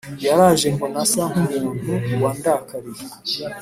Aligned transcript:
Yaraje 0.25 0.67
mbona 0.75 0.97
asa 1.03 1.23
nk’umuntu 1.31 1.71
wandakariye 2.23 3.05